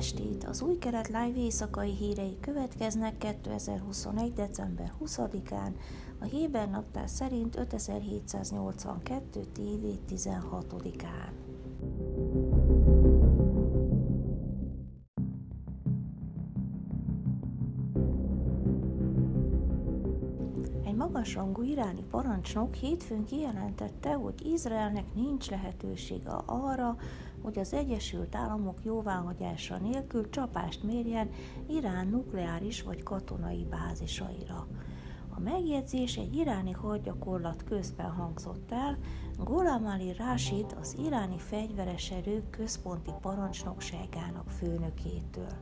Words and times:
estét! 0.00 0.44
Az 0.44 0.62
új 0.62 0.78
kelet 0.78 1.08
live 1.08 1.36
éjszakai 1.36 1.90
hírei 1.90 2.36
következnek 2.40 3.18
2021. 3.18 4.32
december 4.32 4.92
20-án, 5.04 5.72
a 6.20 6.24
Héber 6.24 6.70
naptár 6.70 7.08
szerint 7.08 7.56
5782. 7.56 9.40
TV 9.52 10.12
16-án. 10.14 11.49
Magasrangú 21.12 21.62
iráni 21.62 22.02
parancsnok 22.10 22.74
hétfőn 22.74 23.24
kijelentette, 23.24 24.12
hogy 24.14 24.46
Izraelnek 24.46 25.14
nincs 25.14 25.50
lehetősége 25.50 26.30
arra, 26.46 26.96
hogy 27.42 27.58
az 27.58 27.72
Egyesült 27.72 28.34
Államok 28.34 28.78
jóváhagyása 28.84 29.76
nélkül 29.76 30.30
csapást 30.30 30.82
mérjen 30.82 31.30
Irán 31.68 32.06
nukleáris 32.06 32.82
vagy 32.82 33.02
katonai 33.02 33.66
bázisaira. 33.70 34.66
A 35.36 35.40
megjegyzés 35.40 36.16
egy 36.16 36.34
iráni 36.34 36.72
hadgyakorlat 36.72 37.64
közben 37.64 38.10
hangzott 38.10 38.72
el, 38.72 38.98
Gholam 39.38 39.86
Ali 39.86 40.14
Rashid 40.18 40.76
az 40.80 40.96
iráni 41.04 41.38
fegyveres 41.38 42.10
erők 42.10 42.50
központi 42.50 43.10
parancsnokságának 43.20 44.50
főnökétől. 44.50 45.52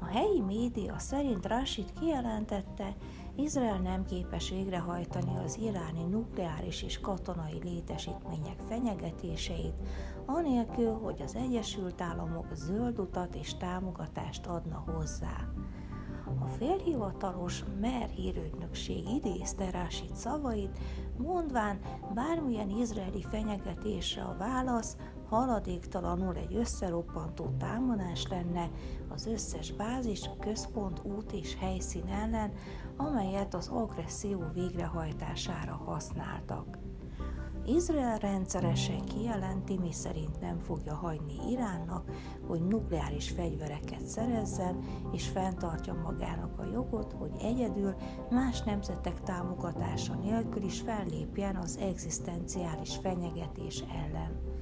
A 0.00 0.04
helyi 0.04 0.40
média 0.40 0.98
szerint 0.98 1.46
Rashid 1.46 1.92
kijelentette, 2.00 2.94
Izrael 3.36 3.78
nem 3.78 4.04
képes 4.04 4.50
végrehajtani 4.50 5.36
az 5.44 5.58
iráni 5.58 6.02
nukleáris 6.10 6.82
és 6.82 7.00
katonai 7.00 7.58
létesítmények 7.62 8.58
fenyegetéseit, 8.68 9.74
anélkül, 10.26 10.92
hogy 10.92 11.22
az 11.22 11.34
Egyesült 11.34 12.00
Államok 12.00 12.46
zöld 12.54 12.98
utat 12.98 13.34
és 13.34 13.56
támogatást 13.56 14.46
adna 14.46 14.84
hozzá. 14.86 15.48
A 16.40 16.46
félhivatalos 16.46 17.64
MER 17.80 18.08
hírügynökség 18.08 19.08
idézte 19.08 19.70
Rashid 19.70 20.14
szavait, 20.14 20.78
mondván 21.16 21.78
bármilyen 22.14 22.70
izraeli 22.70 23.22
fenyegetésre 23.22 24.22
a 24.22 24.36
válasz 24.38 24.96
haladéktalanul 25.28 26.36
egy 26.36 26.54
összeroppantó 26.54 27.54
támadás 27.58 28.26
lenne 28.28 28.70
az 29.08 29.26
összes 29.26 29.72
bázis, 29.72 30.30
központ, 30.40 31.00
út 31.04 31.32
és 31.32 31.56
helyszín 31.60 32.06
ellen, 32.06 32.52
amelyet 32.96 33.54
az 33.54 33.68
agresszió 33.68 34.44
végrehajtására 34.54 35.82
használtak. 35.84 36.78
Izrael 37.68 38.18
rendszeresen 38.18 39.04
kijelenti, 39.04 39.78
mi 39.78 39.92
szerint 39.92 40.40
nem 40.40 40.58
fogja 40.58 40.94
hagyni 40.94 41.50
Iránnak, 41.50 42.10
hogy 42.46 42.62
nukleáris 42.62 43.30
fegyvereket 43.30 44.06
szerezzen, 44.06 44.78
és 45.12 45.28
fenntartja 45.28 45.94
magának 45.94 46.58
a 46.58 46.64
jogot, 46.72 47.12
hogy 47.12 47.30
egyedül 47.40 47.94
más 48.30 48.62
nemzetek 48.62 49.20
támogatása 49.20 50.14
nélkül 50.14 50.62
is 50.62 50.80
fellépjen 50.80 51.56
az 51.56 51.78
egzisztenciális 51.78 52.96
fenyegetés 52.96 53.84
ellen. 54.04 54.55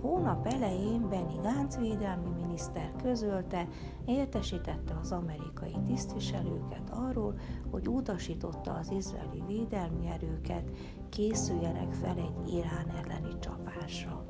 Hónap 0.00 0.46
elején 0.46 1.08
Benny 1.08 1.40
Gantz 1.42 1.78
védelmi 1.78 2.28
miniszter 2.40 2.92
közölte, 3.02 3.68
értesítette 4.06 4.98
az 5.00 5.12
amerikai 5.12 5.76
tisztviselőket 5.86 6.90
arról, 6.90 7.38
hogy 7.70 7.88
utasította 7.88 8.72
az 8.72 8.90
izraeli 8.90 9.42
védelmi 9.46 10.06
erőket, 10.06 10.70
készüljenek 11.08 11.92
fel 11.92 12.16
egy 12.16 12.52
Irán 12.54 12.88
elleni 12.88 13.38
csapásra. 13.38 14.24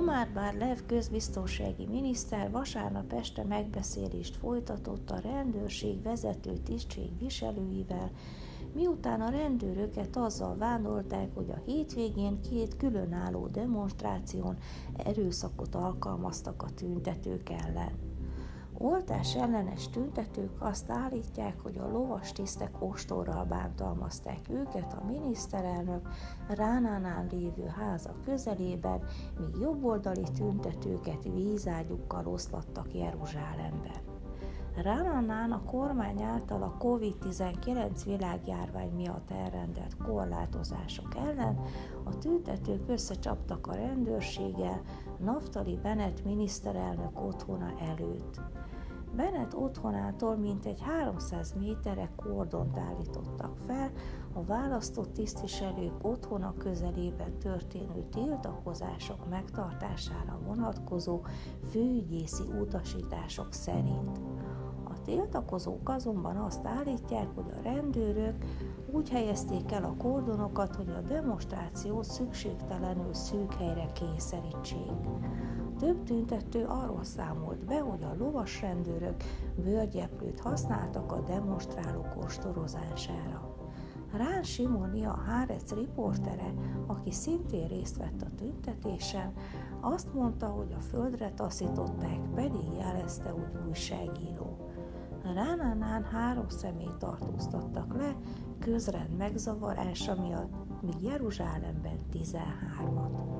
Omar 0.00 0.28
Barlev 0.34 0.78
közbiztonsági 0.86 1.86
miniszter 1.86 2.50
vasárnap 2.50 3.12
este 3.12 3.44
megbeszélést 3.44 4.36
folytatott 4.36 5.10
a 5.10 5.18
rendőrség 5.18 6.02
vezető 6.02 6.52
tisztség 6.52 7.18
viselőivel, 7.18 8.10
miután 8.74 9.20
a 9.20 9.30
rendőröket 9.30 10.16
azzal 10.16 10.56
vádolták, 10.56 11.28
hogy 11.34 11.50
a 11.50 11.62
hétvégén 11.66 12.40
két 12.50 12.76
különálló 12.76 13.46
demonstráción 13.46 14.58
erőszakot 14.96 15.74
alkalmaztak 15.74 16.62
a 16.62 16.74
tüntetők 16.74 17.50
ellen. 17.50 18.09
Oltás 18.82 19.36
ellenes 19.36 19.88
tüntetők 19.88 20.50
azt 20.58 20.90
állítják, 20.90 21.60
hogy 21.62 21.78
a 21.78 21.90
lovas 21.90 22.32
tisztek 22.32 22.82
ostorral 22.82 23.44
bántalmazták 23.44 24.48
őket 24.48 24.92
a 24.92 25.04
miniszterelnök 25.06 26.08
Ránánál 26.48 27.26
lévő 27.30 27.66
háza 27.66 28.14
közelében, 28.24 29.02
míg 29.38 29.60
jobboldali 29.60 30.24
tüntetőket 30.36 31.22
vízágyukkal 31.34 32.26
oszlattak 32.26 32.94
Jeruzsálemben. 32.94 34.00
Ránánán 34.76 35.52
a 35.52 35.62
kormány 35.64 36.22
által 36.22 36.62
a 36.62 36.76
COVID-19 36.78 38.02
világjárvány 38.04 38.92
miatt 38.94 39.30
elrendelt 39.30 39.96
korlátozások 39.96 41.14
ellen 41.16 41.60
a 42.04 42.18
tüntetők 42.18 42.88
összecsaptak 42.88 43.66
a 43.66 43.74
rendőrséggel 43.74 44.80
Naftali 45.18 45.78
Bennett 45.82 46.24
miniszterelnök 46.24 47.20
otthona 47.20 47.72
előtt. 47.80 48.40
Bennett 49.16 49.56
otthonától 49.56 50.36
mintegy 50.36 50.80
300 50.80 51.54
méterre 51.58 52.10
kordont 52.16 52.78
állítottak 52.78 53.56
fel 53.66 53.90
a 54.32 54.42
választott 54.42 55.12
tisztviselők 55.12 55.94
otthona 56.02 56.54
közelében 56.58 57.38
történő 57.38 58.04
tiltakozások 58.10 59.28
megtartására 59.28 60.38
vonatkozó 60.46 61.20
főügyészi 61.70 62.44
utasítások 62.60 63.52
szerint. 63.52 64.20
A 64.84 65.02
tiltakozók 65.04 65.88
azonban 65.88 66.36
azt 66.36 66.66
állítják, 66.66 67.28
hogy 67.34 67.50
a 67.58 67.62
rendőrök 67.62 68.44
úgy 68.92 69.10
helyezték 69.10 69.72
el 69.72 69.84
a 69.84 69.96
kordonokat, 69.96 70.74
hogy 70.76 70.90
a 70.90 71.00
demonstrációt 71.00 72.04
szükségtelenül 72.04 73.14
szűk 73.14 73.54
helyre 73.54 73.86
kényszerítsék. 73.92 74.90
Több 75.80 76.02
tüntető 76.02 76.64
arról 76.64 77.04
számolt 77.04 77.64
be, 77.64 77.80
hogy 77.80 78.02
a 78.02 78.14
lovas 78.18 78.60
rendőrök 78.60 79.14
bőrgyeplőt 79.64 80.40
használtak 80.40 81.12
a 81.12 81.20
demonstrálók 81.20 82.16
ostorozására. 82.24 83.56
Rán 84.12 84.42
Simoni, 84.42 85.04
a 85.04 85.16
Hárec 85.26 85.72
riportere, 85.72 86.54
aki 86.86 87.12
szintén 87.12 87.68
részt 87.68 87.96
vett 87.96 88.22
a 88.22 88.34
tüntetésen, 88.36 89.32
azt 89.80 90.14
mondta, 90.14 90.46
hogy 90.46 90.72
a 90.78 90.80
földre 90.80 91.30
taszították, 91.30 92.20
pedig 92.34 92.72
jelezte, 92.78 93.30
hogy 93.30 93.66
újságíró. 93.68 94.56
Ránánán 95.22 96.04
három 96.04 96.48
személyt 96.48 96.96
tartóztattak 96.96 97.94
le 97.96 98.16
közrend 98.58 99.16
megzavarása 99.16 100.20
miatt, 100.20 100.52
míg 100.82 101.02
Jeruzsálemben 101.02 101.98
13-at. 102.12 103.39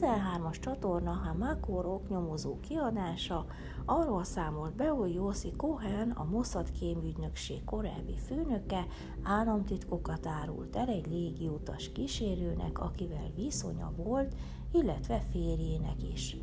13-as 0.00 0.60
csatorna 0.60 1.10
Hamakor 1.10 1.86
oknyomozó 1.86 2.60
kiadása 2.60 3.46
arról 3.84 4.24
számolt 4.24 4.74
be, 4.74 4.88
hogy 4.88 5.14
Jószi 5.14 5.52
Cohen, 5.56 6.10
a 6.10 6.24
Mossad 6.24 6.70
kémügynökség 6.70 7.64
korábbi 7.64 8.16
főnöke 8.26 8.86
államtitkokat 9.22 10.26
árult 10.26 10.76
el 10.76 10.88
egy 10.88 11.06
légiutas 11.06 11.92
kísérőnek, 11.92 12.78
akivel 12.78 13.30
viszonya 13.34 13.92
volt, 13.96 14.34
illetve 14.72 15.22
férjének 15.32 16.02
is. 16.12 16.36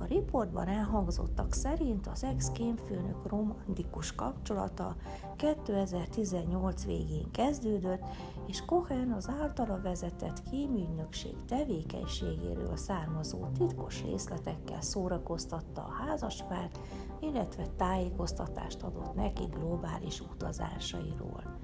A 0.00 0.04
riportban 0.04 0.68
elhangzottak 0.68 1.52
szerint 1.52 2.06
az 2.06 2.24
ex-kémfőnök 2.24 3.26
romantikus 3.26 4.14
kapcsolata 4.14 4.96
2018 5.36 6.84
végén 6.84 7.30
kezdődött, 7.30 8.02
és 8.46 8.64
Cohen 8.64 9.12
az 9.12 9.28
általa 9.40 9.80
vezetett 9.82 10.42
kémügynökség 10.50 11.34
tevékenységéről 11.46 12.76
származó 12.98 13.46
titkos 13.58 14.02
részletekkel 14.02 14.80
szórakoztatta 14.80 15.84
a 15.84 15.90
házaspárt, 15.90 16.78
illetve 17.20 17.66
tájékoztatást 17.76 18.82
adott 18.82 19.14
neki 19.14 19.44
globális 19.44 20.20
utazásairól. 20.20 21.57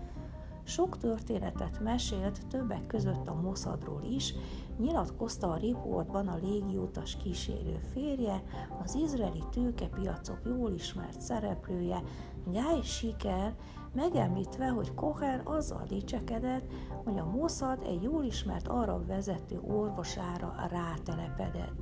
Sok 0.65 0.99
történetet 0.99 1.81
mesélt, 1.81 2.47
többek 2.47 2.87
között 2.87 3.29
a 3.29 3.35
Mossadról 3.35 4.03
is, 4.03 4.35
nyilatkozta 4.79 5.51
a 5.51 5.57
riportban 5.57 6.29
a 6.29 6.39
légiutas 6.43 7.17
kísérő 7.17 7.79
férje, 7.93 8.43
az 8.85 8.95
izraeli 8.95 9.43
tőkepiacok 9.51 10.41
jól 10.45 10.73
ismert 10.73 11.21
szereplője, 11.21 12.03
Guy 12.45 12.83
Siker, 12.83 13.55
megemlítve, 13.95 14.69
hogy 14.69 14.95
Cohen 14.95 15.41
azzal 15.45 15.85
dicsekedett, 15.89 16.73
hogy 17.05 17.19
a 17.19 17.25
Mossad 17.25 17.83
egy 17.87 18.03
jól 18.03 18.25
ismert 18.25 18.69
arab 18.69 19.07
vezető 19.07 19.61
orvosára 19.61 20.55
rátelepedett. 20.71 21.73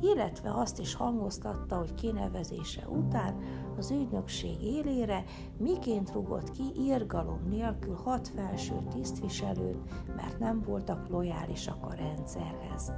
Illetve 0.00 0.54
azt 0.54 0.78
is 0.78 0.94
hangoztatta, 0.94 1.76
hogy 1.76 1.94
kinevezése 1.94 2.88
után 2.88 3.36
az 3.76 3.90
ügynökség 3.90 4.62
élére 4.62 5.24
miként 5.58 6.12
rugott 6.12 6.50
ki 6.50 6.62
írgalom 6.78 7.40
nélkül 7.48 7.94
hat 7.94 8.28
felső 8.28 8.74
tisztviselőt, 8.94 9.78
mert 10.16 10.38
nem 10.38 10.62
voltak 10.66 11.08
lojálisak 11.08 11.84
a 11.84 11.94
rendszerhez. 11.94 12.92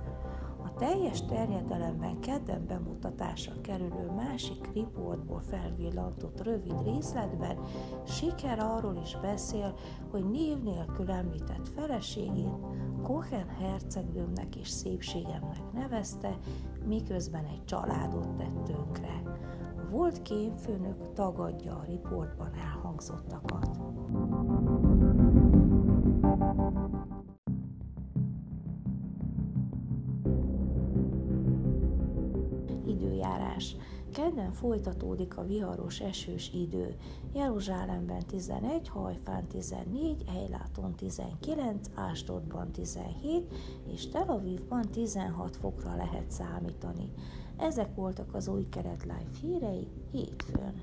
Teljes 0.79 1.25
terjedelemben 1.25 2.21
kedden 2.21 2.67
bemutatásra 2.67 3.61
kerülő 3.61 4.11
másik 4.17 4.73
riportból 4.75 5.41
felvillantott 5.41 6.43
rövid 6.43 6.83
részletben 6.85 7.59
Siker 8.07 8.59
arról 8.59 8.97
is 9.03 9.17
beszél, 9.21 9.75
hogy 10.11 10.31
név 10.31 10.63
nélkül 10.63 11.11
említett 11.11 11.69
feleségét 11.69 12.67
Cohen 13.03 13.49
hercegnőmnek 13.49 14.57
és 14.57 14.69
szépségemnek 14.69 15.73
nevezte, 15.73 16.39
miközben 16.87 17.45
egy 17.45 17.65
családot 17.65 18.37
tett 18.37 18.65
tönkre. 18.65 19.23
A 19.77 19.91
volt 19.91 20.23
kémfőnök 20.23 21.13
tagadja 21.13 21.73
a 21.73 21.85
riportban 21.85 22.55
elhangzottakat. 22.55 23.81
Kedden 34.23 34.53
folytatódik 34.53 35.37
a 35.37 35.47
viharos 35.47 36.01
esős 36.01 36.51
idő. 36.55 36.97
Jeruzsálemben 37.35 38.27
11, 38.27 38.89
Hajfán 38.89 39.47
14, 39.47 40.25
Ejláton 40.35 40.95
19, 40.95 41.91
Ásdodban 41.95 42.73
17 42.73 43.55
és 43.93 44.09
Tel 44.09 44.29
Avivban 44.29 44.83
16 44.91 45.57
fokra 45.57 45.97
lehet 45.97 46.31
számítani. 46.31 47.13
Ezek 47.57 47.95
voltak 47.95 48.35
az 48.35 48.49
új 48.49 48.69
keret 48.69 49.03
live 49.03 49.31
hírei 49.41 49.89
hétfőn. 50.11 50.81